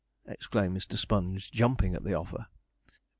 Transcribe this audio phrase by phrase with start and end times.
[0.25, 0.97] exclaimed Mr.
[0.97, 2.47] Sponge, jumping at the offer.